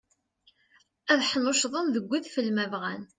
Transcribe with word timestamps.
Ad 1.11 1.21
ḥnuccḍen 1.29 1.87
deg 1.95 2.09
udfel 2.13 2.47
ma 2.55 2.65
bɣan. 2.71 3.01